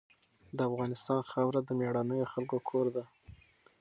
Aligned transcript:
د 0.57 0.59
افغانستان 0.69 1.19
خاوره 1.29 1.61
د 1.63 1.69
مېړنیو 1.79 2.31
خلکو 2.33 2.57
کور 2.69 2.85
دی. 2.95 3.03